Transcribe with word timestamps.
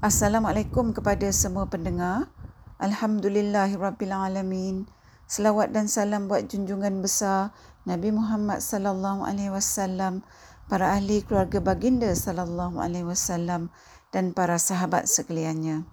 Assalamualaikum 0.00 0.96
kepada 0.96 1.32
semua 1.32 1.66
pendengar. 1.68 2.28
Alhamdulillahirabbilalamin. 2.80 4.86
Selawat 5.24 5.72
dan 5.76 5.88
salam 5.88 6.28
buat 6.28 6.48
junjungan 6.48 7.02
besar 7.04 7.50
Nabi 7.84 8.10
Muhammad 8.12 8.60
sallallahu 8.60 9.24
alaihi 9.24 9.48
wasallam, 9.48 10.20
para 10.68 10.92
ahli 10.96 11.22
keluarga 11.24 11.60
baginda 11.64 12.12
sallallahu 12.12 12.76
alaihi 12.76 13.08
wasallam 13.08 13.72
dan 14.12 14.36
para 14.36 14.60
sahabat 14.60 15.08
sekaliannya. 15.08 15.84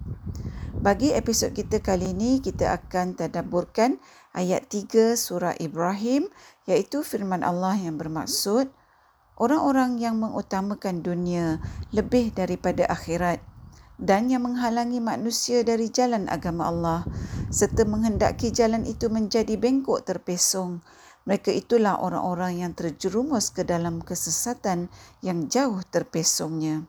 Bagi 0.77 1.09
episod 1.11 1.51
kita 1.51 1.81
kali 1.83 2.15
ini, 2.15 2.39
kita 2.43 2.71
akan 2.75 3.15
tadabburkan 3.19 3.99
ayat 4.35 4.69
3 4.69 5.17
surah 5.17 5.55
Ibrahim 5.57 6.29
iaitu 6.67 7.03
firman 7.07 7.43
Allah 7.43 7.75
yang 7.79 7.95
bermaksud 7.95 8.67
orang-orang 9.37 10.01
yang 10.01 10.17
mengutamakan 10.17 11.05
dunia 11.05 11.61
lebih 11.93 12.33
daripada 12.33 12.89
akhirat 12.89 13.37
dan 13.97 14.29
yang 14.29 14.45
menghalangi 14.45 15.01
manusia 15.01 15.65
dari 15.65 15.89
jalan 15.89 16.29
agama 16.29 16.69
Allah 16.69 17.01
serta 17.49 17.83
menghendaki 17.83 18.53
jalan 18.53 18.85
itu 18.85 19.09
menjadi 19.09 19.57
bengkok 19.57 20.05
terpesong. 20.05 20.85
Mereka 21.27 21.51
itulah 21.51 21.99
orang-orang 21.99 22.63
yang 22.63 22.71
terjerumus 22.71 23.51
ke 23.51 23.67
dalam 23.67 23.99
kesesatan 23.99 24.87
yang 25.19 25.51
jauh 25.51 25.83
terpesongnya. 25.83 26.87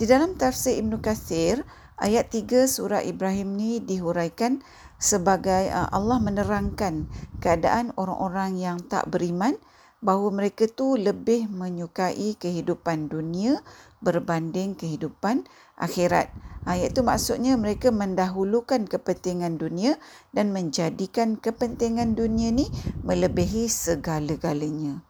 Di 0.00 0.08
dalam 0.08 0.34
tafsir 0.34 0.80
Ibn 0.80 0.98
Kathir, 0.98 1.62
ayat 2.00 2.32
3 2.32 2.66
surah 2.66 3.04
Ibrahim 3.04 3.54
ni 3.54 3.78
dihuraikan 3.78 4.64
sebagai 4.96 5.70
uh, 5.70 5.92
Allah 5.92 6.18
menerangkan 6.18 7.06
keadaan 7.38 7.92
orang-orang 7.94 8.56
yang 8.56 8.78
tak 8.82 9.06
beriman 9.12 9.60
bahawa 10.00 10.32
mereka 10.32 10.64
tu 10.64 10.96
lebih 10.96 11.52
menyukai 11.52 12.36
kehidupan 12.40 13.12
dunia 13.12 13.60
berbanding 14.00 14.72
kehidupan 14.72 15.44
akhirat. 15.76 16.32
Ha, 16.64 16.76
iaitu 16.76 17.00
maksudnya 17.00 17.56
mereka 17.56 17.88
mendahulukan 17.88 18.84
kepentingan 18.84 19.56
dunia 19.56 19.96
dan 20.32 20.52
menjadikan 20.52 21.36
kepentingan 21.36 22.16
dunia 22.16 22.52
ni 22.52 22.68
melebihi 23.04 23.68
segala-galanya. 23.68 25.04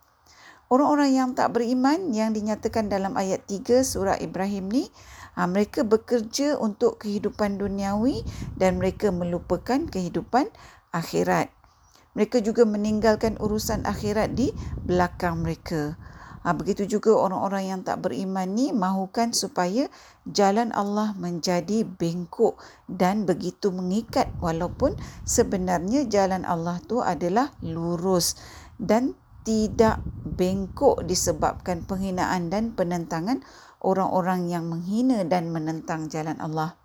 Orang-orang 0.71 1.11
yang 1.11 1.31
tak 1.35 1.51
beriman 1.51 2.15
yang 2.15 2.31
dinyatakan 2.31 2.87
dalam 2.87 3.19
ayat 3.19 3.43
3 3.51 3.83
surah 3.83 4.23
Ibrahim 4.23 4.71
ni, 4.71 4.87
ha, 5.35 5.47
mereka 5.51 5.83
bekerja 5.83 6.55
untuk 6.59 7.03
kehidupan 7.03 7.59
duniawi 7.59 8.23
dan 8.55 8.79
mereka 8.79 9.11
melupakan 9.11 9.87
kehidupan 9.91 10.47
akhirat. 10.95 11.60
Mereka 12.19 12.43
juga 12.43 12.67
meninggalkan 12.67 13.39
urusan 13.39 13.87
akhirat 13.87 14.35
di 14.35 14.51
belakang 14.83 15.47
mereka. 15.47 15.95
Ha, 16.41 16.57
begitu 16.57 16.89
juga 16.89 17.13
orang-orang 17.21 17.69
yang 17.69 17.81
tak 17.85 18.01
beriman 18.01 18.49
ni 18.49 18.73
mahukan 18.73 19.37
supaya 19.37 19.93
jalan 20.25 20.73
Allah 20.73 21.13
menjadi 21.21 21.85
bengkok 21.85 22.57
dan 22.89 23.29
begitu 23.29 23.69
mengikat 23.69 24.33
walaupun 24.41 24.97
sebenarnya 25.29 26.09
jalan 26.09 26.49
Allah 26.49 26.81
tu 26.89 27.05
adalah 27.05 27.53
lurus 27.61 28.41
dan 28.81 29.13
tidak 29.45 30.01
bengkok 30.25 31.05
disebabkan 31.05 31.85
penghinaan 31.85 32.49
dan 32.49 32.73
penentangan 32.73 33.45
orang-orang 33.85 34.49
yang 34.49 34.65
menghina 34.65 35.29
dan 35.29 35.53
menentang 35.53 36.09
jalan 36.09 36.41
Allah. 36.41 36.80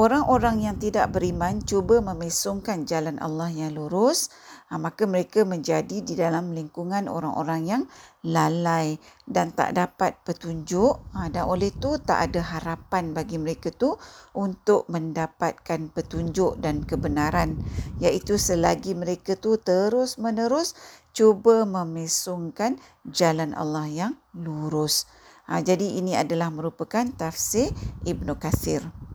Orang-orang 0.00 0.64
yang 0.64 0.80
tidak 0.80 1.12
beriman 1.12 1.60
cuba 1.60 2.00
memesongkan 2.00 2.88
jalan 2.88 3.20
Allah 3.20 3.52
yang 3.52 3.76
lurus 3.76 4.32
ha, 4.72 4.80
maka 4.80 5.04
mereka 5.04 5.44
menjadi 5.44 6.00
di 6.00 6.16
dalam 6.16 6.56
lingkungan 6.56 7.04
orang-orang 7.04 7.68
yang 7.68 7.82
lalai 8.24 8.96
dan 9.28 9.52
tak 9.52 9.76
dapat 9.76 10.16
petunjuk 10.24 11.04
ha, 11.12 11.28
dan 11.28 11.44
oleh 11.44 11.68
itu 11.68 12.00
tak 12.00 12.32
ada 12.32 12.40
harapan 12.40 13.12
bagi 13.12 13.36
mereka 13.36 13.68
tu 13.76 14.00
untuk 14.32 14.88
mendapatkan 14.88 15.92
petunjuk 15.92 16.56
dan 16.64 16.80
kebenaran 16.80 17.60
iaitu 18.00 18.40
selagi 18.40 18.96
mereka 18.96 19.36
tu 19.36 19.60
terus 19.60 20.16
menerus 20.16 20.72
cuba 21.12 21.68
memesongkan 21.68 22.80
jalan 23.04 23.52
Allah 23.52 23.84
yang 23.84 24.12
lurus. 24.32 25.04
Ha, 25.44 25.60
jadi 25.60 26.00
ini 26.00 26.16
adalah 26.16 26.48
merupakan 26.48 27.04
tafsir 27.20 27.68
Ibnu 28.08 28.40
Kathir. 28.40 29.09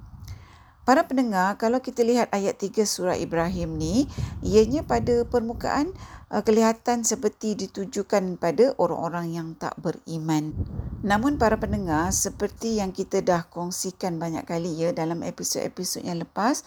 Para 0.85 1.01
pendengar, 1.09 1.57
kalau 1.57 1.81
kita 1.81 2.05
lihat 2.05 2.29
ayat 2.29 2.61
3 2.61 2.85
surah 2.85 3.17
Ibrahim 3.17 3.73
ni, 3.73 4.05
ianya 4.45 4.85
pada 4.85 5.25
permukaan 5.25 5.89
uh, 6.29 6.45
kelihatan 6.45 7.01
seperti 7.01 7.57
ditujukan 7.57 8.37
pada 8.37 8.77
orang-orang 8.77 9.33
yang 9.33 9.47
tak 9.57 9.73
beriman. 9.81 10.53
Namun 11.01 11.41
para 11.41 11.57
pendengar, 11.57 12.13
seperti 12.13 12.77
yang 12.77 12.93
kita 12.93 13.25
dah 13.25 13.49
kongsikan 13.49 14.21
banyak 14.21 14.45
kali 14.45 14.77
ya 14.77 14.93
dalam 14.93 15.25
episod-episod 15.25 16.05
yang 16.05 16.21
lepas, 16.21 16.61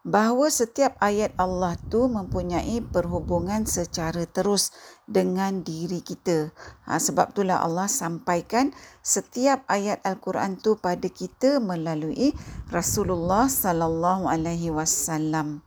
bahawa 0.00 0.48
setiap 0.48 0.96
ayat 0.96 1.36
Allah 1.36 1.76
tu 1.92 2.08
mempunyai 2.08 2.80
perhubungan 2.80 3.68
secara 3.68 4.24
terus 4.24 4.72
dengan 5.04 5.60
diri 5.60 6.00
kita. 6.00 6.56
Ha, 6.88 6.96
sebab 6.96 7.36
itulah 7.36 7.60
Allah 7.60 7.84
sampaikan 7.84 8.72
setiap 9.04 9.68
ayat 9.68 10.00
Al-Quran 10.00 10.56
tu 10.56 10.80
pada 10.80 11.04
kita 11.12 11.60
melalui 11.60 12.32
Rasulullah 12.72 13.52
sallallahu 13.52 14.24
alaihi 14.24 14.72
wasallam. 14.72 15.60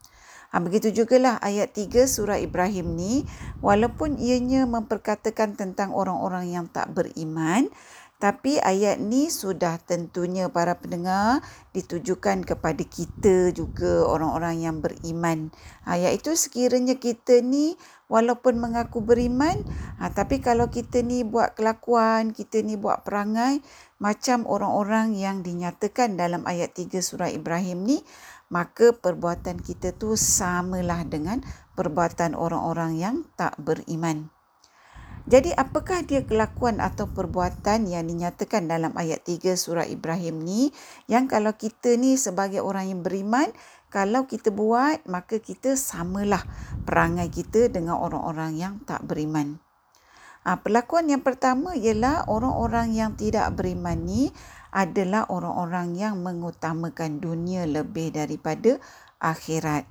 Ha, 0.53 0.61
begitu 0.61 0.93
jugalah 0.93 1.41
ayat 1.41 1.73
3 1.73 2.05
surah 2.05 2.38
Ibrahim 2.38 2.93
ni 2.93 3.25
walaupun 3.61 4.22
ianya 4.22 4.69
memperkatakan 4.69 5.57
tentang 5.57 5.93
orang-orang 5.93 6.53
yang 6.53 6.66
tak 6.69 6.93
beriman 6.93 7.69
tapi 8.23 8.56
ayat 8.56 9.03
ni 9.03 9.28
sudah 9.28 9.84
tentunya 9.84 10.47
para 10.47 10.79
pendengar 10.79 11.44
ditujukan 11.75 12.47
kepada 12.47 12.79
kita 12.88 13.51
juga 13.51 14.07
orang-orang 14.07 14.63
yang 14.63 14.79
beriman. 14.79 15.51
Ayat 15.84 16.23
itu 16.23 16.31
sekiranya 16.31 16.95
kita 16.95 17.44
ni 17.44 17.75
walaupun 18.07 18.63
mengaku 18.63 19.03
beriman, 19.03 19.59
ha, 20.00 20.07
tapi 20.07 20.39
kalau 20.39 20.72
kita 20.72 21.03
ni 21.03 21.28
buat 21.28 21.51
kelakuan, 21.59 22.31
kita 22.31 22.63
ni 22.63 22.79
buat 22.79 23.03
perangai 23.03 23.59
macam 24.00 24.47
orang-orang 24.47 25.19
yang 25.19 25.44
dinyatakan 25.44 26.16
dalam 26.16 26.47
ayat 26.47 26.72
3 26.72 27.03
surah 27.03 27.28
Ibrahim 27.28 27.84
ni, 27.84 28.07
maka 28.47 28.95
perbuatan 28.95 29.59
kita 29.59 30.00
tu 30.00 30.16
samalah 30.16 31.03
dengan 31.03 31.44
perbuatan 31.75 32.40
orang-orang 32.40 32.95
yang 32.95 33.16
tak 33.35 33.59
beriman. 33.59 34.31
Jadi 35.23 35.56
apakah 35.56 36.03
dia 36.03 36.28
kelakuan 36.28 36.84
atau 36.84 37.07
perbuatan 37.07 37.88
yang 37.88 38.03
dinyatakan 38.03 38.67
dalam 38.67 38.91
ayat 39.00 39.23
3 39.23 39.56
surah 39.56 39.88
Ibrahim 39.88 40.44
ni 40.44 40.75
yang 41.07 41.31
kalau 41.31 41.56
kita 41.56 41.95
ni 41.95 42.19
sebagai 42.19 42.59
orang 42.59 42.91
yang 42.91 43.01
beriman 43.07 43.47
kalau 43.88 44.28
kita 44.28 44.51
buat 44.51 45.00
maka 45.07 45.39
kita 45.39 45.79
samalah 45.79 46.44
perangai 46.84 47.31
kita 47.31 47.72
dengan 47.72 48.03
orang-orang 48.03 48.59
yang 48.59 48.73
tak 48.84 49.00
beriman. 49.07 49.63
Ha, 50.44 50.59
perlakuan 50.59 51.07
yang 51.07 51.23
pertama 51.23 51.72
ialah 51.72 52.28
orang-orang 52.28 52.91
yang 52.91 53.16
tidak 53.16 53.47
beriman 53.55 53.95
ni 54.03 54.28
adalah 54.75 55.23
orang-orang 55.31 55.95
yang 55.95 56.19
mengutamakan 56.19 57.23
dunia 57.23 57.63
lebih 57.63 58.11
daripada 58.11 58.75
akhirat. 59.23 59.88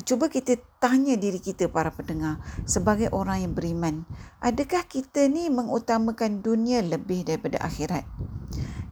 Cuba 0.00 0.32
kita 0.32 0.56
tanya 0.80 1.20
diri 1.20 1.36
kita 1.36 1.68
para 1.68 1.92
pendengar 1.92 2.40
sebagai 2.64 3.12
orang 3.12 3.44
yang 3.44 3.52
beriman. 3.52 4.08
Adakah 4.40 4.88
kita 4.88 5.28
ni 5.28 5.52
mengutamakan 5.52 6.40
dunia 6.40 6.80
lebih 6.80 7.28
daripada 7.28 7.60
akhirat? 7.60 8.08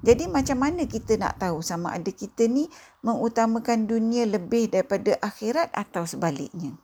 Jadi 0.04 0.28
macam 0.28 0.60
mana 0.60 0.84
kita 0.84 1.16
nak 1.16 1.40
tahu 1.40 1.64
sama 1.64 1.96
ada 1.96 2.12
kita 2.12 2.48
ni 2.48 2.68
mengutamakan 3.00 3.88
dunia 3.88 4.28
lebih 4.28 4.68
daripada 4.68 5.16
akhirat 5.24 5.72
atau 5.72 6.04
sebaliknya? 6.04 6.76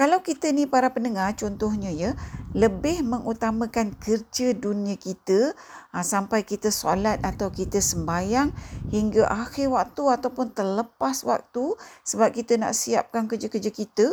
Kalau 0.00 0.24
kita 0.24 0.48
ni 0.48 0.64
para 0.64 0.96
pendengar 0.96 1.36
contohnya 1.36 1.92
ya 1.92 2.16
lebih 2.56 3.04
mengutamakan 3.04 3.92
kerja 4.00 4.56
dunia 4.56 4.96
kita 4.96 5.52
ha, 5.92 6.00
sampai 6.00 6.40
kita 6.40 6.72
solat 6.72 7.20
atau 7.20 7.52
kita 7.52 7.84
sembahyang 7.84 8.48
hingga 8.88 9.28
akhir 9.28 9.68
waktu 9.68 10.00
ataupun 10.08 10.56
terlepas 10.56 11.20
waktu 11.28 11.76
sebab 12.08 12.32
kita 12.32 12.56
nak 12.56 12.72
siapkan 12.72 13.28
kerja-kerja 13.28 13.68
kita 13.68 14.08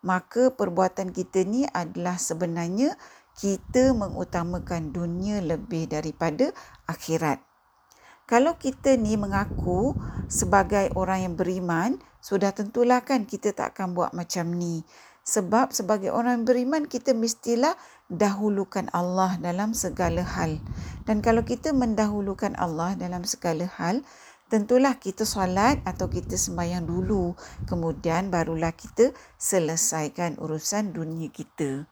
maka 0.00 0.48
perbuatan 0.56 1.12
kita 1.12 1.44
ni 1.44 1.68
adalah 1.68 2.16
sebenarnya 2.16 2.96
kita 3.36 3.92
mengutamakan 3.92 4.96
dunia 4.96 5.44
lebih 5.44 5.92
daripada 5.92 6.48
akhirat. 6.88 7.44
Kalau 8.26 8.58
kita 8.58 8.98
ni 8.98 9.14
mengaku 9.14 9.94
sebagai 10.26 10.90
orang 10.98 11.30
yang 11.30 11.34
beriman, 11.38 12.00
sudah 12.18 12.50
tentulah 12.50 12.98
kan 13.06 13.22
kita 13.22 13.54
tak 13.54 13.78
akan 13.78 13.94
buat 13.94 14.10
macam 14.18 14.50
ni. 14.50 14.82
Sebab 15.26 15.74
sebagai 15.74 16.14
orang 16.14 16.46
beriman 16.46 16.86
kita 16.86 17.10
mestilah 17.10 17.74
dahulukan 18.06 18.86
Allah 18.94 19.34
dalam 19.42 19.74
segala 19.74 20.22
hal. 20.22 20.62
Dan 21.02 21.18
kalau 21.18 21.42
kita 21.42 21.74
mendahulukan 21.74 22.54
Allah 22.54 22.94
dalam 22.94 23.26
segala 23.26 23.66
hal, 23.66 24.06
tentulah 24.46 24.94
kita 25.02 25.26
solat 25.26 25.82
atau 25.82 26.06
kita 26.06 26.38
sembahyang 26.38 26.86
dulu. 26.86 27.34
Kemudian 27.66 28.30
barulah 28.30 28.70
kita 28.70 29.10
selesaikan 29.34 30.38
urusan 30.38 30.94
dunia 30.94 31.26
kita. 31.34 31.90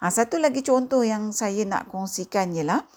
Ha, 0.00 0.08
satu 0.08 0.40
lagi 0.40 0.64
contoh 0.64 1.04
yang 1.04 1.36
saya 1.36 1.68
nak 1.68 1.92
kongsikan 1.92 2.56
ialah 2.56 2.88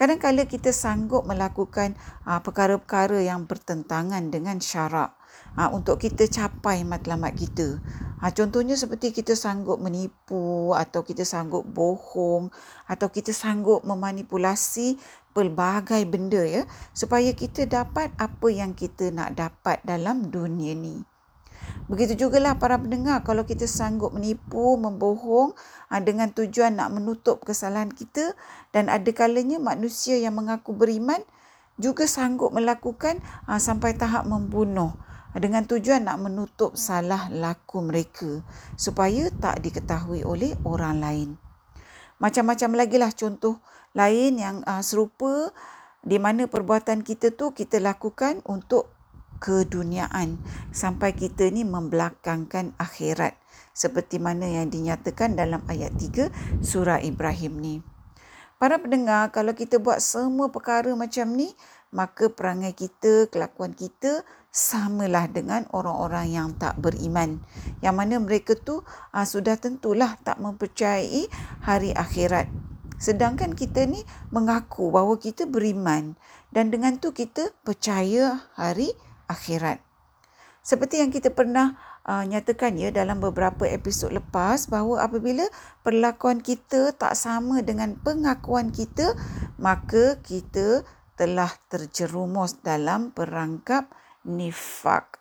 Kadang-kadang 0.00 0.48
kita 0.48 0.72
sanggup 0.72 1.28
melakukan 1.28 1.92
uh, 2.24 2.40
perkara-perkara 2.40 3.20
yang 3.20 3.44
bertentangan 3.44 4.32
dengan 4.32 4.56
syarak 4.56 5.12
uh, 5.56 5.70
untuk 5.74 6.00
kita 6.02 6.26
capai 6.26 6.82
matlamat 6.82 7.34
kita. 7.36 7.78
Uh, 8.20 8.32
contohnya 8.34 8.74
seperti 8.76 9.10
kita 9.10 9.32
sanggup 9.38 9.78
menipu 9.80 10.76
atau 10.76 11.02
kita 11.02 11.22
sanggup 11.26 11.66
bohong 11.66 12.52
atau 12.86 13.08
kita 13.08 13.34
sanggup 13.34 13.82
memanipulasi 13.82 15.00
pelbagai 15.30 16.02
benda 16.10 16.42
ya 16.42 16.62
supaya 16.90 17.30
kita 17.34 17.66
dapat 17.66 18.10
apa 18.18 18.48
yang 18.50 18.74
kita 18.74 19.14
nak 19.14 19.38
dapat 19.38 19.78
dalam 19.86 20.28
dunia 20.28 20.74
ni. 20.74 21.06
Begitu 21.90 22.26
juga 22.26 22.38
lah 22.38 22.54
para 22.54 22.78
pendengar 22.78 23.26
kalau 23.26 23.42
kita 23.42 23.66
sanggup 23.66 24.14
menipu, 24.14 24.78
membohong 24.78 25.58
ah, 25.90 25.98
dengan 25.98 26.30
tujuan 26.30 26.78
nak 26.78 26.94
menutup 26.94 27.42
kesalahan 27.42 27.90
kita 27.90 28.38
dan 28.70 28.86
ada 28.86 29.10
kalanya 29.10 29.58
manusia 29.58 30.14
yang 30.14 30.38
mengaku 30.38 30.70
beriman 30.70 31.18
juga 31.82 32.06
sanggup 32.06 32.54
melakukan 32.54 33.18
ah, 33.50 33.58
sampai 33.58 33.98
tahap 33.98 34.22
membunuh 34.26 34.94
dengan 35.38 35.62
tujuan 35.68 36.08
nak 36.08 36.18
menutup 36.18 36.74
salah 36.74 37.30
laku 37.30 37.84
mereka 37.84 38.42
supaya 38.74 39.30
tak 39.30 39.62
diketahui 39.62 40.26
oleh 40.26 40.58
orang 40.66 40.98
lain. 40.98 41.28
Macam-macam 42.18 42.70
lagi 42.74 42.96
lah 42.98 43.14
contoh 43.14 43.62
lain 43.94 44.38
yang 44.38 44.56
ah, 44.66 44.82
serupa 44.82 45.54
di 46.00 46.16
mana 46.18 46.48
perbuatan 46.48 47.04
kita 47.04 47.32
tu 47.36 47.52
kita 47.52 47.78
lakukan 47.78 48.42
untuk 48.48 48.90
keduniaan 49.40 50.36
sampai 50.70 51.16
kita 51.16 51.48
ni 51.48 51.64
membelakangkan 51.64 52.76
akhirat 52.76 53.40
seperti 53.72 54.20
mana 54.20 54.44
yang 54.44 54.68
dinyatakan 54.68 55.32
dalam 55.38 55.64
ayat 55.70 55.96
3 55.96 56.60
surah 56.60 57.00
Ibrahim 57.00 57.56
ni. 57.56 57.76
Para 58.60 58.76
pendengar, 58.76 59.32
kalau 59.32 59.56
kita 59.56 59.80
buat 59.80 60.04
semua 60.04 60.52
perkara 60.52 60.92
macam 60.92 61.32
ni, 61.32 61.48
maka 61.90 62.30
perangai 62.30 62.74
kita, 62.74 63.26
kelakuan 63.30 63.74
kita 63.74 64.22
samalah 64.50 65.30
dengan 65.30 65.66
orang-orang 65.70 66.30
yang 66.30 66.48
tak 66.58 66.78
beriman. 66.78 67.42
Yang 67.82 67.94
mana 67.94 68.14
mereka 68.18 68.58
tu 68.58 68.82
uh, 68.86 69.26
sudah 69.26 69.58
tentulah 69.58 70.18
tak 70.22 70.38
mempercayai 70.42 71.26
hari 71.62 71.90
akhirat. 71.94 72.50
Sedangkan 73.00 73.56
kita 73.56 73.88
ni 73.88 74.04
mengaku 74.28 74.92
bahawa 74.92 75.16
kita 75.16 75.48
beriman 75.48 76.20
dan 76.52 76.68
dengan 76.68 77.00
tu 77.00 77.16
kita 77.16 77.48
percaya 77.64 78.44
hari 78.54 78.92
akhirat. 79.24 79.80
Seperti 80.60 81.00
yang 81.00 81.08
kita 81.08 81.32
pernah 81.32 81.80
uh, 82.04 82.20
nyatakan 82.28 82.76
ya 82.76 82.92
dalam 82.92 83.16
beberapa 83.16 83.64
episod 83.64 84.12
lepas 84.12 84.68
bahawa 84.68 85.08
apabila 85.08 85.48
perlakuan 85.80 86.44
kita 86.44 86.92
tak 86.92 87.16
sama 87.16 87.64
dengan 87.64 87.96
pengakuan 87.96 88.68
kita, 88.68 89.16
maka 89.56 90.20
kita 90.20 90.84
telah 91.20 91.52
terjerumus 91.68 92.64
dalam 92.64 93.12
perangkap 93.12 93.92
nifak. 94.24 95.20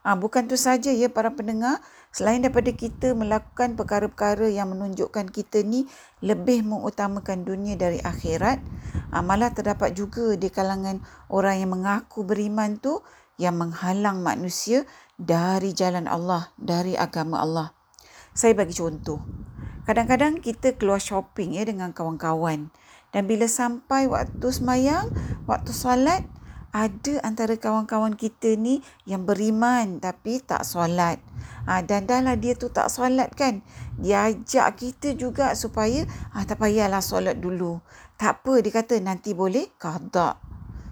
Ah, 0.00 0.16
bukan 0.16 0.48
tu 0.48 0.56
saja 0.56 0.92
ya 0.92 1.12
para 1.12 1.32
pendengar, 1.32 1.80
selain 2.08 2.40
daripada 2.40 2.72
kita 2.72 3.12
melakukan 3.12 3.76
perkara-perkara 3.76 4.48
yang 4.48 4.72
menunjukkan 4.72 5.28
kita 5.28 5.60
ni 5.60 5.84
lebih 6.24 6.64
mengutamakan 6.64 7.44
dunia 7.44 7.76
dari 7.76 8.00
akhirat, 8.00 8.64
ah, 9.12 9.20
malah 9.20 9.52
terdapat 9.52 9.92
juga 9.92 10.36
di 10.40 10.48
kalangan 10.48 11.04
orang 11.28 11.60
yang 11.60 11.76
mengaku 11.76 12.24
beriman 12.24 12.80
tu 12.80 13.04
yang 13.36 13.60
menghalang 13.60 14.24
manusia 14.24 14.88
dari 15.20 15.76
jalan 15.76 16.08
Allah, 16.08 16.48
dari 16.56 16.96
agama 16.96 17.44
Allah. 17.44 17.72
Saya 18.32 18.56
bagi 18.56 18.72
contoh. 18.76 19.20
Kadang-kadang 19.84 20.40
kita 20.40 20.80
keluar 20.80 21.00
shopping 21.00 21.60
ya 21.60 21.64
dengan 21.68 21.92
kawan-kawan 21.92 22.72
dan 23.14 23.30
bila 23.30 23.46
sampai 23.46 24.10
waktu 24.10 24.50
semayang, 24.50 25.06
waktu 25.46 25.70
solat, 25.70 26.26
ada 26.74 27.22
antara 27.22 27.54
kawan-kawan 27.54 28.18
kita 28.18 28.58
ni 28.58 28.82
yang 29.06 29.22
beriman 29.22 30.02
tapi 30.02 30.42
tak 30.42 30.66
solat. 30.66 31.22
Ha, 31.70 31.86
dan 31.86 32.10
dah 32.10 32.18
lah 32.18 32.34
dia 32.34 32.58
tu 32.58 32.66
tak 32.74 32.90
solat 32.90 33.30
kan. 33.38 33.62
Dia 33.94 34.26
ajak 34.26 34.82
kita 34.82 35.14
juga 35.14 35.54
supaya 35.54 36.02
ha, 36.34 36.42
tak 36.42 36.58
payahlah 36.58 36.98
solat 36.98 37.38
dulu. 37.38 37.78
Tak 38.18 38.42
apa 38.42 38.58
dia 38.58 38.74
kata 38.74 38.98
nanti 38.98 39.38
boleh 39.38 39.70
kadak. 39.78 40.42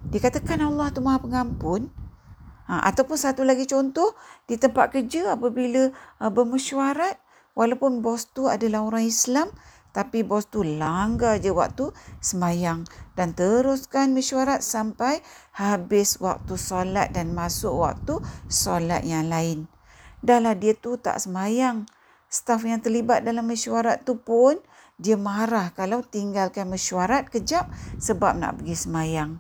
Dia 0.07 0.23
katakan 0.23 0.63
Allah 0.63 0.95
tu 0.95 1.03
maha 1.03 1.19
pengampun. 1.19 1.91
Ha, 2.71 2.87
ataupun 2.87 3.19
satu 3.19 3.43
lagi 3.43 3.67
contoh 3.67 4.15
di 4.47 4.55
tempat 4.55 4.95
kerja 4.95 5.35
apabila 5.35 5.91
uh, 6.23 6.31
bermesyuarat 6.31 7.19
walaupun 7.59 8.07
bos 8.07 8.31
tu 8.31 8.47
adalah 8.47 8.87
orang 8.87 9.03
Islam 9.03 9.51
tapi 9.93 10.25
bos 10.25 10.49
tu 10.49 10.65
langgar 10.65 11.37
je 11.39 11.53
waktu 11.53 11.93
semayang 12.25 12.89
dan 13.13 13.37
teruskan 13.37 14.17
mesyuarat 14.17 14.65
sampai 14.65 15.21
habis 15.53 16.17
waktu 16.19 16.57
solat 16.57 17.13
dan 17.13 17.37
masuk 17.37 17.77
waktu 17.77 18.19
solat 18.49 19.05
yang 19.05 19.29
lain. 19.29 19.69
Dahlah 20.25 20.57
dia 20.57 20.73
tu 20.73 20.97
tak 20.97 21.21
semayang. 21.21 21.85
Staf 22.33 22.65
yang 22.65 22.81
terlibat 22.81 23.29
dalam 23.29 23.45
mesyuarat 23.45 24.09
tu 24.09 24.17
pun 24.17 24.57
dia 24.97 25.21
marah 25.21 25.75
kalau 25.77 26.01
tinggalkan 26.01 26.71
mesyuarat 26.73 27.29
kejap 27.29 27.69
sebab 28.01 28.41
nak 28.41 28.63
pergi 28.63 28.89
semayang. 28.89 29.31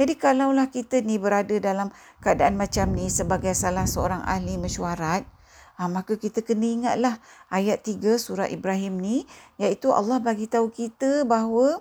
Jadi 0.00 0.16
kalaulah 0.16 0.72
kita 0.72 1.04
ni 1.04 1.20
berada 1.20 1.52
dalam 1.60 1.92
keadaan 2.24 2.56
macam 2.56 2.96
ni 2.96 3.12
sebagai 3.12 3.52
salah 3.52 3.84
seorang 3.84 4.24
ahli 4.24 4.56
mesyuarat, 4.56 5.28
Ha, 5.80 5.88
maka 5.88 6.20
kita 6.20 6.44
kena 6.44 6.68
ingatlah 6.68 7.16
ayat 7.48 7.80
3 7.80 8.20
surah 8.20 8.52
Ibrahim 8.52 9.00
ni 9.00 9.24
iaitu 9.56 9.88
Allah 9.96 10.20
bagi 10.20 10.44
tahu 10.44 10.68
kita 10.68 11.24
bahawa 11.24 11.80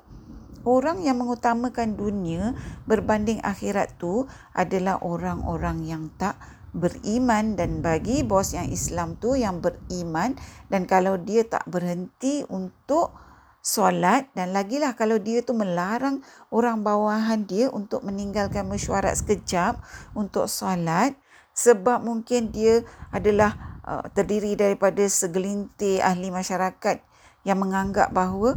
orang 0.64 1.04
yang 1.04 1.20
mengutamakan 1.20 2.00
dunia 2.00 2.56
berbanding 2.88 3.44
akhirat 3.44 4.00
tu 4.00 4.24
adalah 4.56 5.04
orang-orang 5.04 5.84
yang 5.84 6.08
tak 6.16 6.40
beriman 6.72 7.60
dan 7.60 7.84
bagi 7.84 8.24
bos 8.24 8.56
yang 8.56 8.72
Islam 8.72 9.20
tu 9.20 9.36
yang 9.36 9.60
beriman. 9.60 10.40
Dan 10.72 10.88
kalau 10.88 11.20
dia 11.20 11.44
tak 11.44 11.68
berhenti 11.68 12.48
untuk 12.48 13.12
solat 13.60 14.32
dan 14.32 14.56
lagilah 14.56 14.96
kalau 14.96 15.20
dia 15.20 15.44
tu 15.44 15.52
melarang 15.52 16.24
orang 16.48 16.80
bawahan 16.80 17.44
dia 17.44 17.68
untuk 17.68 18.08
meninggalkan 18.08 18.64
mesyuarat 18.64 19.20
sekejap 19.20 19.84
untuk 20.16 20.48
solat 20.48 21.20
sebab 21.60 22.08
mungkin 22.08 22.56
dia 22.56 22.88
adalah 23.12 23.70
Uh, 23.90 24.06
terdiri 24.14 24.54
daripada 24.54 25.02
segelintir 25.10 26.06
ahli 26.06 26.30
masyarakat 26.30 27.02
yang 27.42 27.58
menganggap 27.58 28.14
bahawa 28.14 28.54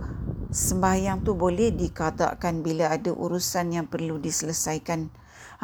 sembahyang 0.53 1.25
tu 1.25 1.33
boleh 1.33 1.73
dikatakan 1.73 2.61
bila 2.61 2.93
ada 2.93 3.17
urusan 3.17 3.73
yang 3.73 3.89
perlu 3.89 4.21
diselesaikan. 4.21 5.09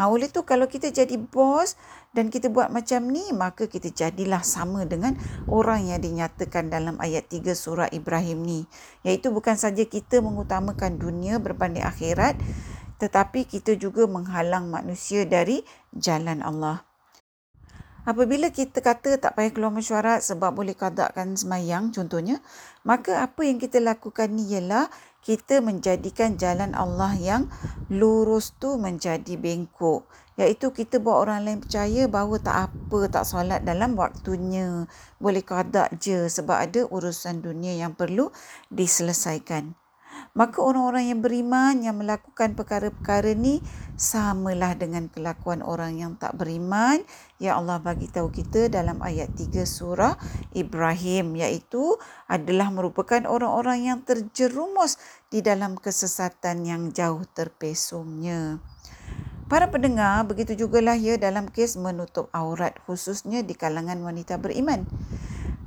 Ha, 0.01 0.09
oleh 0.09 0.33
tu 0.33 0.49
kalau 0.49 0.73
kita 0.73 0.89
jadi 0.89 1.21
bos 1.21 1.77
dan 2.17 2.33
kita 2.33 2.49
buat 2.49 2.73
macam 2.73 3.13
ni 3.13 3.29
maka 3.37 3.69
kita 3.69 3.93
jadilah 3.93 4.41
sama 4.41 4.89
dengan 4.89 5.21
orang 5.53 5.93
yang 5.93 6.01
dinyatakan 6.01 6.73
dalam 6.73 6.97
ayat 7.05 7.29
3 7.29 7.53
surah 7.53 7.93
Ibrahim 7.93 8.41
ni. 8.49 8.61
Iaitu 9.05 9.29
bukan 9.37 9.61
saja 9.61 9.85
kita 9.85 10.25
mengutamakan 10.25 10.97
dunia 10.97 11.37
berbanding 11.45 11.85
akhirat 11.85 12.41
tetapi 12.97 13.45
kita 13.45 13.77
juga 13.77 14.09
menghalang 14.09 14.73
manusia 14.73 15.29
dari 15.29 15.61
jalan 15.93 16.41
Allah. 16.41 16.88
Apabila 18.09 18.49
kita 18.49 18.81
kata 18.81 19.21
tak 19.21 19.37
payah 19.37 19.53
keluar 19.53 19.69
mesyuarat 19.69 20.25
sebab 20.25 20.57
boleh 20.57 20.73
kadakkan 20.73 21.37
semayang 21.37 21.93
contohnya, 21.93 22.41
maka 22.81 23.21
apa 23.21 23.45
yang 23.45 23.61
kita 23.61 23.85
lakukan 23.85 24.33
ni 24.33 24.49
ialah 24.49 24.89
kita 25.21 25.61
menjadikan 25.61 26.41
jalan 26.41 26.73
Allah 26.73 27.13
yang 27.21 27.53
lurus 27.93 28.57
tu 28.57 28.81
menjadi 28.81 29.37
bengkok. 29.37 30.09
Iaitu 30.41 30.73
kita 30.73 31.05
buat 31.05 31.29
orang 31.29 31.45
lain 31.45 31.61
percaya 31.61 32.09
bahawa 32.09 32.41
tak 32.41 32.73
apa, 32.73 33.13
tak 33.13 33.29
solat 33.29 33.61
dalam 33.61 33.93
waktunya. 33.93 34.89
Boleh 35.21 35.45
kadak 35.45 35.93
je 36.01 36.33
sebab 36.33 36.65
ada 36.65 36.89
urusan 36.89 37.45
dunia 37.45 37.77
yang 37.77 37.93
perlu 37.93 38.33
diselesaikan 38.73 39.77
maka 40.39 40.63
orang-orang 40.63 41.11
yang 41.11 41.19
beriman 41.19 41.75
yang 41.83 41.99
melakukan 41.99 42.55
perkara-perkara 42.55 43.35
ni 43.35 43.59
samalah 43.99 44.79
dengan 44.79 45.11
kelakuan 45.11 45.67
orang 45.67 45.99
yang 45.99 46.15
tak 46.15 46.39
beriman 46.39 47.03
yang 47.43 47.59
Allah 47.59 47.83
bagi 47.83 48.07
tahu 48.07 48.31
kita 48.31 48.71
dalam 48.71 49.03
ayat 49.03 49.35
3 49.35 49.67
surah 49.67 50.15
Ibrahim 50.55 51.35
iaitu 51.35 51.99
adalah 52.31 52.71
merupakan 52.71 53.27
orang-orang 53.27 53.91
yang 53.91 53.99
terjerumus 54.07 55.03
di 55.27 55.43
dalam 55.43 55.75
kesesatan 55.75 56.63
yang 56.63 56.95
jauh 56.95 57.27
terpesongnya. 57.35 58.63
Para 59.49 59.73
pendengar, 59.73 60.29
begitu 60.29 60.53
jugalah 60.53 60.93
ya 60.93 61.17
dalam 61.17 61.49
kes 61.49 61.81
menutup 61.81 62.29
aurat 62.37 62.77
khususnya 62.85 63.41
di 63.41 63.57
kalangan 63.57 63.97
wanita 64.05 64.37
beriman 64.37 64.85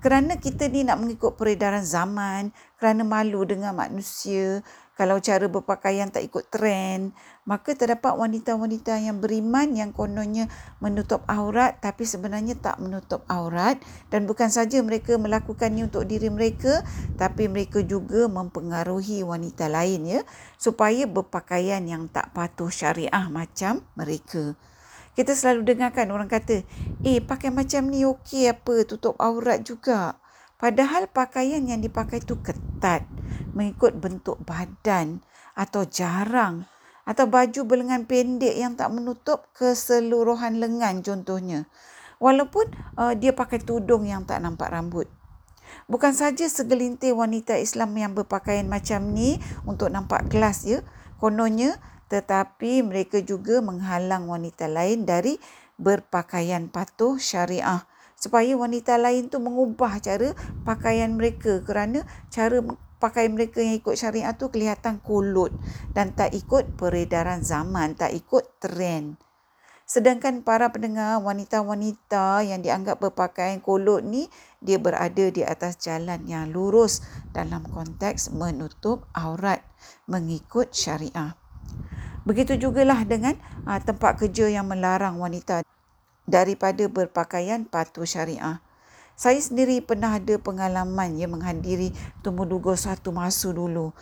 kerana 0.01 0.41
kita 0.41 0.65
ni 0.65 0.81
nak 0.81 0.97
mengikut 0.97 1.37
peredaran 1.37 1.85
zaman, 1.85 2.49
kerana 2.81 3.05
malu 3.05 3.45
dengan 3.45 3.77
manusia, 3.77 4.65
Kalau 4.91 5.17
cara 5.17 5.49
berpakaian 5.49 6.13
tak 6.13 6.29
ikut 6.29 6.53
trend, 6.53 7.09
maka 7.41 7.73
terdapat 7.73 8.13
wanita-wanita 8.13 9.01
yang 9.01 9.17
beriman 9.17 9.73
yang 9.73 9.89
kononnya 9.89 10.45
menutup 10.77 11.25
aurat 11.25 11.73
tapi 11.81 12.05
sebenarnya 12.05 12.53
tak 12.61 12.77
menutup 12.77 13.25
aurat 13.25 13.81
dan 14.13 14.29
bukan 14.29 14.53
saja 14.53 14.77
mereka 14.85 15.17
melakukannya 15.17 15.89
untuk 15.89 16.05
diri 16.05 16.29
mereka 16.29 16.85
tapi 17.17 17.49
mereka 17.49 17.81
juga 17.81 18.29
mempengaruhi 18.29 19.25
wanita 19.25 19.73
lain 19.73 20.05
ya 20.05 20.21
supaya 20.61 21.09
berpakaian 21.09 21.81
yang 21.81 22.05
tak 22.05 22.29
patuh 22.37 22.69
syariah 22.69 23.25
macam 23.25 23.81
mereka. 23.97 24.53
Kita 25.11 25.35
selalu 25.35 25.75
dengarkan 25.75 26.09
orang 26.15 26.31
kata, 26.31 26.63
"Eh, 27.03 27.19
pakai 27.19 27.51
macam 27.51 27.91
ni 27.91 28.07
okey 28.07 28.47
apa, 28.47 28.87
tutup 28.87 29.19
aurat 29.19 29.59
juga." 29.63 30.21
Padahal 30.61 31.09
pakaian 31.09 31.65
yang 31.65 31.81
dipakai 31.81 32.21
tu 32.21 32.37
ketat 32.37 33.03
mengikut 33.57 33.97
bentuk 33.97 34.37
badan 34.45 35.25
atau 35.57 35.89
jarang 35.89 36.69
atau 37.01 37.25
baju 37.25 37.65
berlengan 37.65 38.05
pendek 38.05 38.53
yang 38.53 38.77
tak 38.77 38.93
menutup 38.93 39.49
keseluruhan 39.57 40.61
lengan 40.61 41.01
contohnya. 41.01 41.65
Walaupun 42.21 42.69
uh, 42.93 43.17
dia 43.17 43.33
pakai 43.33 43.57
tudung 43.57 44.05
yang 44.05 44.29
tak 44.29 44.37
nampak 44.45 44.69
rambut. 44.69 45.09
Bukan 45.89 46.13
saja 46.13 46.45
segelintir 46.45 47.17
wanita 47.17 47.57
Islam 47.57 47.97
yang 47.97 48.13
berpakaian 48.13 48.69
macam 48.69 49.09
ni 49.09 49.41
untuk 49.65 49.89
nampak 49.89 50.29
kelas 50.29 50.67
ya, 50.67 50.85
kononnya 51.17 51.81
tetapi 52.11 52.83
mereka 52.83 53.23
juga 53.23 53.63
menghalang 53.63 54.27
wanita 54.27 54.67
lain 54.67 55.07
dari 55.07 55.39
berpakaian 55.79 56.67
patuh 56.67 57.15
syariah 57.15 57.87
supaya 58.19 58.53
wanita 58.53 58.99
lain 58.99 59.31
tu 59.31 59.39
mengubah 59.39 59.97
cara 60.03 60.35
pakaian 60.67 61.15
mereka 61.15 61.63
kerana 61.63 62.03
cara 62.27 62.59
pakaian 63.01 63.33
mereka 63.33 63.65
yang 63.65 63.81
ikut 63.81 63.97
syariat 63.97 64.37
tu 64.37 64.53
kelihatan 64.53 65.01
kolot 65.01 65.49
dan 65.97 66.13
tak 66.13 66.37
ikut 66.37 66.77
peredaran 66.77 67.41
zaman, 67.41 67.97
tak 67.97 68.13
ikut 68.13 68.61
trend. 68.61 69.17
Sedangkan 69.89 70.45
para 70.45 70.71
pendengar 70.71 71.19
wanita-wanita 71.19 72.47
yang 72.47 72.63
dianggap 72.63 73.01
berpakaian 73.01 73.59
kolot 73.59 74.05
ni 74.05 74.29
dia 74.61 74.77
berada 74.77 75.33
di 75.33 75.41
atas 75.41 75.81
jalan 75.81 76.21
yang 76.29 76.53
lurus 76.53 77.01
dalam 77.33 77.65
konteks 77.65 78.31
menutup 78.31 79.09
aurat 79.11 79.65
mengikut 80.05 80.71
syariah. 80.71 81.35
Begitu 82.21 82.53
jugalah 82.57 83.01
dengan 83.01 83.33
uh, 83.65 83.81
tempat 83.81 84.21
kerja 84.21 84.45
yang 84.45 84.69
melarang 84.69 85.17
wanita 85.17 85.65
daripada 86.29 86.85
berpakaian 86.85 87.65
patuh 87.65 88.05
syariah. 88.05 88.61
Saya 89.17 89.37
sendiri 89.41 89.81
pernah 89.81 90.17
ada 90.17 90.37
pengalaman 90.37 91.17
ya 91.17 91.25
menghadiri 91.29 91.93
temu 92.21 92.45
duga 92.45 92.77
satu 92.77 93.13
masa 93.13 93.49
dulu. 93.53 93.93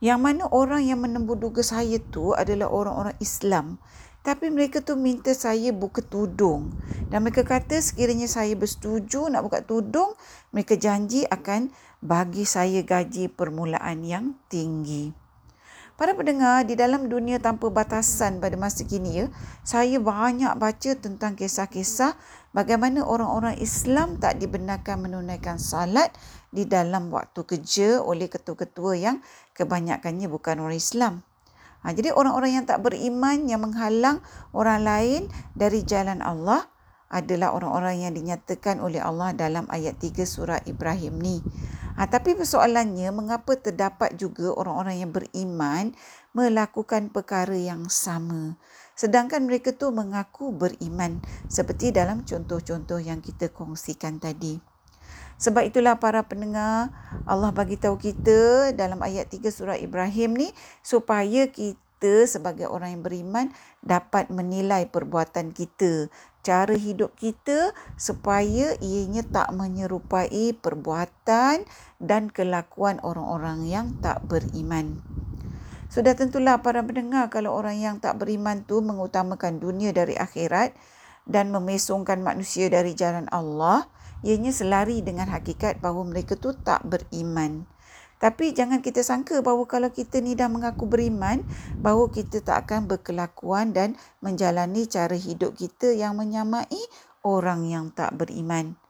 Yang 0.00 0.20
mana 0.20 0.44
orang 0.52 0.84
yang 0.84 1.00
menembus 1.00 1.40
duga 1.40 1.64
saya 1.64 1.96
tu 1.96 2.36
adalah 2.36 2.68
orang-orang 2.68 3.16
Islam. 3.16 3.80
Tapi 4.20 4.52
mereka 4.52 4.82
tu 4.82 4.98
minta 4.98 5.32
saya 5.32 5.72
buka 5.72 6.04
tudung. 6.04 6.74
Dan 7.08 7.24
mereka 7.24 7.46
kata 7.46 7.80
sekiranya 7.80 8.28
saya 8.28 8.52
bersetuju 8.58 9.32
nak 9.32 9.46
buka 9.46 9.62
tudung, 9.62 10.12
mereka 10.50 10.74
janji 10.76 11.24
akan 11.24 11.72
bagi 12.02 12.44
saya 12.44 12.82
gaji 12.84 13.32
permulaan 13.32 14.04
yang 14.04 14.36
tinggi. 14.50 15.25
Para 15.96 16.12
pendengar, 16.12 16.68
di 16.68 16.76
dalam 16.76 17.08
dunia 17.08 17.40
tanpa 17.40 17.72
batasan 17.72 18.36
pada 18.36 18.52
masa 18.60 18.84
kini 18.84 19.24
ya, 19.24 19.26
saya 19.64 19.96
banyak 19.96 20.52
baca 20.60 20.92
tentang 20.92 21.32
kisah-kisah 21.32 22.12
bagaimana 22.52 23.00
orang-orang 23.00 23.56
Islam 23.56 24.20
tak 24.20 24.36
dibenarkan 24.36 25.08
menunaikan 25.08 25.56
salat 25.56 26.12
di 26.52 26.68
dalam 26.68 27.08
waktu 27.08 27.40
kerja 27.48 28.04
oleh 28.04 28.28
ketua-ketua 28.28 28.92
yang 28.92 29.24
kebanyakannya 29.56 30.28
bukan 30.28 30.60
orang 30.60 30.76
Islam. 30.76 31.24
Ha, 31.80 31.96
jadi 31.96 32.12
orang-orang 32.12 32.60
yang 32.60 32.68
tak 32.68 32.84
beriman 32.84 33.48
yang 33.48 33.64
menghalang 33.64 34.20
orang 34.52 34.84
lain 34.84 35.32
dari 35.56 35.80
jalan 35.80 36.20
Allah 36.20 36.68
adalah 37.08 37.56
orang-orang 37.56 38.04
yang 38.04 38.12
dinyatakan 38.12 38.84
oleh 38.84 39.00
Allah 39.00 39.32
dalam 39.32 39.64
ayat 39.72 39.96
3 39.96 40.28
surah 40.28 40.60
Ibrahim 40.68 41.16
ni. 41.24 41.40
Ha, 41.96 42.04
tapi 42.04 42.36
persoalannya 42.36 43.08
mengapa 43.08 43.56
terdapat 43.56 44.20
juga 44.20 44.52
orang-orang 44.52 45.00
yang 45.00 45.12
beriman 45.16 45.96
melakukan 46.36 47.08
perkara 47.08 47.56
yang 47.56 47.88
sama. 47.88 48.60
Sedangkan 48.92 49.48
mereka 49.48 49.72
tu 49.72 49.88
mengaku 49.88 50.52
beriman 50.52 51.24
seperti 51.48 51.96
dalam 51.96 52.28
contoh-contoh 52.28 53.00
yang 53.00 53.24
kita 53.24 53.48
kongsikan 53.48 54.20
tadi. 54.20 54.60
Sebab 55.36 55.68
itulah 55.68 55.96
para 56.00 56.24
pendengar 56.24 56.92
Allah 57.28 57.52
bagi 57.52 57.76
tahu 57.76 58.00
kita 58.00 58.72
dalam 58.72 59.00
ayat 59.04 59.28
3 59.28 59.48
surah 59.48 59.76
Ibrahim 59.76 60.36
ni 60.36 60.48
supaya 60.80 61.48
kita 61.52 62.24
sebagai 62.28 62.68
orang 62.68 62.96
yang 62.96 63.04
beriman 63.04 63.46
dapat 63.84 64.32
menilai 64.32 64.88
perbuatan 64.88 65.52
kita 65.52 66.08
cara 66.46 66.78
hidup 66.78 67.18
kita 67.18 67.74
supaya 67.98 68.78
ianya 68.78 69.26
tak 69.26 69.50
menyerupai 69.50 70.54
perbuatan 70.54 71.66
dan 71.98 72.30
kelakuan 72.30 73.02
orang-orang 73.02 73.66
yang 73.66 73.98
tak 73.98 74.22
beriman. 74.30 75.02
Sudah 75.90 76.14
tentulah 76.14 76.62
para 76.62 76.86
pendengar 76.86 77.26
kalau 77.34 77.50
orang 77.50 77.82
yang 77.82 77.96
tak 77.98 78.22
beriman 78.22 78.62
tu 78.62 78.78
mengutamakan 78.78 79.58
dunia 79.58 79.90
dari 79.90 80.14
akhirat 80.14 80.70
dan 81.26 81.50
memesongkan 81.50 82.22
manusia 82.22 82.70
dari 82.70 82.94
jalan 82.94 83.26
Allah, 83.34 83.90
ianya 84.22 84.54
selari 84.54 85.02
dengan 85.02 85.26
hakikat 85.26 85.82
bahawa 85.82 86.06
mereka 86.06 86.38
tu 86.38 86.54
tak 86.54 86.86
beriman. 86.86 87.66
Tapi 88.16 88.56
jangan 88.56 88.80
kita 88.80 89.04
sangka 89.04 89.44
bahawa 89.44 89.68
kalau 89.68 89.92
kita 89.92 90.24
ni 90.24 90.32
dah 90.32 90.48
mengaku 90.48 90.88
beriman, 90.88 91.44
bahawa 91.80 92.08
kita 92.08 92.40
tak 92.40 92.68
akan 92.68 92.88
berkelakuan 92.88 93.76
dan 93.76 93.94
menjalani 94.24 94.88
cara 94.88 95.12
hidup 95.12 95.52
kita 95.52 95.92
yang 95.92 96.16
menyamai 96.16 96.80
orang 97.20 97.68
yang 97.68 97.92
tak 97.92 98.16
beriman. 98.16 98.80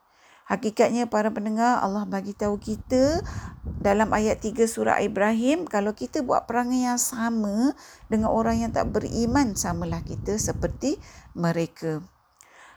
Hakikatnya 0.47 1.11
para 1.11 1.35
pendengar 1.35 1.83
Allah 1.83 2.07
bagi 2.07 2.31
tahu 2.31 2.55
kita 2.63 3.19
dalam 3.83 4.15
ayat 4.15 4.39
3 4.39 4.63
surah 4.71 5.03
Ibrahim 5.03 5.67
kalau 5.67 5.91
kita 5.91 6.23
buat 6.23 6.47
perangai 6.47 6.87
yang 6.87 7.03
sama 7.03 7.75
dengan 8.07 8.31
orang 8.31 8.63
yang 8.63 8.71
tak 8.71 8.87
beriman 8.95 9.59
samalah 9.59 10.07
kita 10.07 10.39
seperti 10.39 11.03
mereka. 11.35 11.99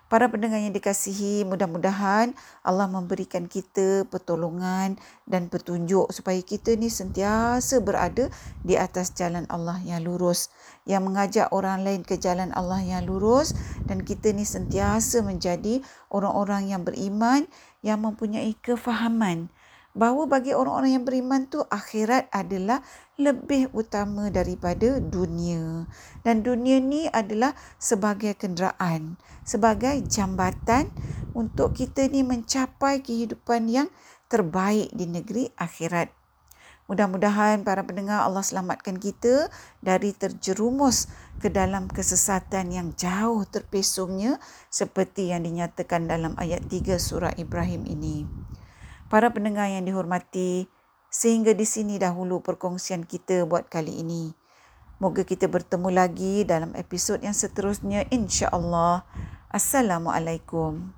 Para 0.09 0.25
pendengar 0.25 0.57
yang 0.57 0.73
dikasihi, 0.73 1.45
mudah-mudahan 1.45 2.33
Allah 2.65 2.89
memberikan 2.89 3.45
kita 3.45 4.09
pertolongan 4.09 4.97
dan 5.29 5.53
petunjuk 5.53 6.09
supaya 6.09 6.41
kita 6.41 6.73
ni 6.73 6.89
sentiasa 6.89 7.77
berada 7.77 8.25
di 8.65 8.73
atas 8.73 9.13
jalan 9.13 9.45
Allah 9.53 9.77
yang 9.85 10.01
lurus, 10.01 10.49
yang 10.89 11.05
mengajak 11.05 11.53
orang 11.53 11.85
lain 11.85 12.01
ke 12.01 12.17
jalan 12.17 12.49
Allah 12.57 12.81
yang 12.81 13.05
lurus 13.05 13.53
dan 13.85 14.01
kita 14.01 14.33
ni 14.33 14.49
sentiasa 14.49 15.21
menjadi 15.21 15.85
orang-orang 16.09 16.73
yang 16.73 16.81
beriman 16.81 17.45
yang 17.85 18.01
mempunyai 18.01 18.57
kefahaman 18.65 19.53
bahawa 19.99 20.31
bagi 20.31 20.55
orang-orang 20.55 20.95
yang 20.95 21.03
beriman 21.03 21.51
tu 21.51 21.59
akhirat 21.67 22.31
adalah 22.31 22.79
lebih 23.19 23.67
utama 23.75 24.31
daripada 24.31 25.03
dunia 25.03 25.83
dan 26.23 26.39
dunia 26.39 26.79
ni 26.79 27.11
adalah 27.11 27.51
sebagai 27.75 28.31
kenderaan 28.39 29.19
sebagai 29.43 29.99
jambatan 30.07 30.87
untuk 31.35 31.75
kita 31.75 32.07
ni 32.07 32.23
mencapai 32.23 33.03
kehidupan 33.03 33.67
yang 33.67 33.91
terbaik 34.31 34.87
di 34.95 35.03
negeri 35.03 35.51
akhirat 35.59 36.15
Mudah-mudahan 36.89 37.61
para 37.61 37.85
pendengar 37.85 38.25
Allah 38.25 38.41
selamatkan 38.41 38.97
kita 38.97 39.53
dari 39.77 40.09
terjerumus 40.09 41.05
ke 41.37 41.53
dalam 41.53 41.85
kesesatan 41.85 42.73
yang 42.73 42.97
jauh 42.97 43.45
terpesongnya 43.45 44.41
seperti 44.73 45.29
yang 45.29 45.45
dinyatakan 45.45 46.09
dalam 46.09 46.33
ayat 46.41 46.65
3 46.65 46.97
surah 46.97 47.37
Ibrahim 47.37 47.85
ini. 47.85 48.48
Para 49.09 49.33
pendengar 49.33 49.65
yang 49.65 49.89
dihormati, 49.89 50.69
sehingga 51.09 51.57
di 51.57 51.65
sini 51.65 51.97
dahulu 51.97 52.45
perkongsian 52.45 53.09
kita 53.09 53.49
buat 53.49 53.65
kali 53.65 54.05
ini. 54.05 54.37
Moga 55.01 55.25
kita 55.25 55.49
bertemu 55.49 55.89
lagi 55.89 56.45
dalam 56.45 56.77
episod 56.77 57.17
yang 57.17 57.33
seterusnya 57.33 58.05
insya-Allah. 58.13 59.01
Assalamualaikum. 59.49 60.93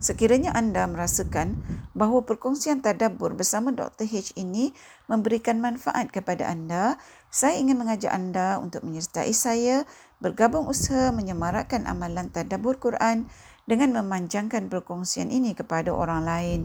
Sekiranya 0.00 0.56
anda 0.56 0.88
merasakan 0.88 1.60
bahawa 1.92 2.24
perkongsian 2.24 2.80
tadabbur 2.80 3.36
bersama 3.36 3.68
Dr. 3.68 4.08
H 4.08 4.32
ini 4.40 4.72
memberikan 5.04 5.60
manfaat 5.60 6.08
kepada 6.08 6.48
anda, 6.48 6.96
saya 7.28 7.60
ingin 7.60 7.76
mengajak 7.76 8.08
anda 8.08 8.56
untuk 8.56 8.88
menyertai 8.88 9.36
saya 9.36 9.84
bergabung 10.16 10.64
usaha 10.64 11.12
menyemarakkan 11.12 11.84
amalan 11.84 12.32
tadabbur 12.32 12.80
Quran 12.80 13.28
dengan 13.64 13.96
memanjangkan 14.00 14.68
perkongsian 14.68 15.32
ini 15.32 15.56
kepada 15.56 15.92
orang 15.92 16.24
lain. 16.24 16.60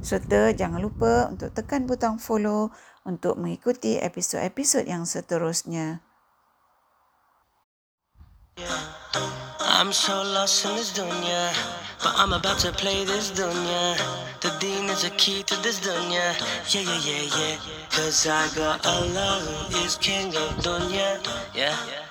Serta 0.00 0.52
jangan 0.56 0.80
lupa 0.80 1.28
untuk 1.28 1.52
tekan 1.52 1.84
butang 1.84 2.16
follow 2.16 2.72
untuk 3.04 3.36
mengikuti 3.40 4.00
episod-episod 4.00 4.88
yang 4.88 5.04
seterusnya. 5.08 6.00
I'm 9.60 9.94
so 9.94 10.26
lost 10.26 10.66
in 10.66 10.74
this 10.74 10.90
dunya. 10.90 11.54
but 12.02 12.14
I'm 12.16 12.32
about 12.32 12.58
to 12.60 12.72
play 12.72 13.04
this 13.04 13.30
dunya. 13.32 13.96
The 14.40 14.54
deen 14.60 14.88
is 14.90 15.04
a 15.04 15.10
key 15.10 15.42
to 15.42 15.62
this 15.62 15.80
dunya. 15.80 16.34
Yeah, 16.70 16.82
yeah, 16.82 17.00
yeah, 17.02 17.24
yeah. 17.38 17.56
Cause 17.90 18.26
I 18.26 18.48
got 18.54 18.86
Allah 18.86 19.40
who 19.40 19.78
is 19.84 19.96
king 19.96 20.28
of 20.28 20.50
dunya. 20.62 21.18
Yeah. 21.54 22.07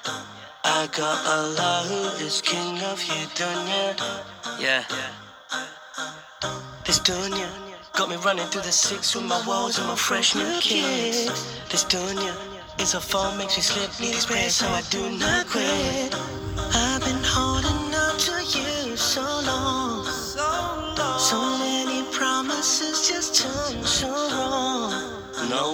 I 0.70 0.88
got 0.92 1.26
Allah 1.26 1.86
who 1.88 2.26
is 2.26 2.42
king 2.42 2.78
of 2.84 3.02
you 3.02 3.24
dunya. 3.40 3.96
Yeah. 4.60 4.84
This 6.86 7.00
dunya 7.00 7.48
got 7.94 8.10
me 8.10 8.18
running 8.18 8.46
through 8.48 8.64
the 8.64 8.72
six 8.72 9.16
with 9.16 9.24
my 9.24 9.42
walls 9.48 9.80
and 9.80 9.88
my 9.88 9.96
fresh 9.96 10.36
new 10.36 10.60
kicks. 10.60 11.32
This 11.70 11.86
dunya 11.86 12.36
is 12.82 12.96
a 12.96 13.00
fall 13.00 13.34
makes 13.38 13.56
me 13.56 13.64
slip, 13.64 13.98
need 14.02 14.14
these 14.14 14.26
prayers 14.26 14.56
so 14.56 14.68
I 14.68 14.82
do 14.90 15.10
not 15.10 15.48
quit. 15.48 16.47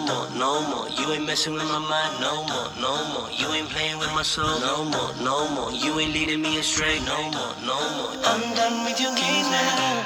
More, 0.05 0.27
no 0.35 0.61
more. 0.69 0.87
You 0.89 1.11
ain't 1.13 1.25
messing 1.25 1.53
with 1.53 1.63
my 1.63 1.79
mind. 1.79 2.19
No 2.19 2.43
more, 2.43 2.69
no 2.79 2.93
more. 3.13 3.29
You 3.31 3.47
ain't 3.53 3.69
playing 3.69 3.99
with 3.99 4.11
my 4.13 4.23
soul. 4.23 4.59
No 4.59 4.85
more, 4.85 5.11
no 5.21 5.47
more. 5.55 5.71
You 5.71 5.99
ain't 5.99 6.13
leading 6.13 6.41
me 6.41 6.59
astray. 6.59 6.99
No 7.05 7.17
more, 7.31 7.53
no 7.63 7.79
more. 7.97 8.13
I'm 8.23 8.43
done 8.55 8.83
with 8.85 8.99
your 8.99 9.15
games 9.15 9.49
now. 9.49 10.03